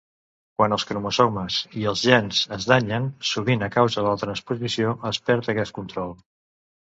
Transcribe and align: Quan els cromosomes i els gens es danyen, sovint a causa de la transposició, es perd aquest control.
Quan 0.59 0.73
els 0.77 0.85
cromosomes 0.91 1.57
i 1.81 1.85
els 1.91 2.05
gens 2.05 2.39
es 2.57 2.65
danyen, 2.71 3.05
sovint 3.33 3.65
a 3.67 3.71
causa 3.77 4.05
de 4.05 4.07
la 4.07 4.17
transposició, 4.23 4.95
es 5.11 5.23
perd 5.29 5.53
aquest 5.55 5.77
control. 5.81 6.17